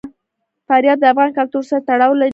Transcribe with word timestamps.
فاریاب 0.67 0.97
د 1.01 1.05
افغان 1.11 1.29
کلتور 1.37 1.63
سره 1.69 1.83
تړاو 1.87 2.19
لري. 2.21 2.29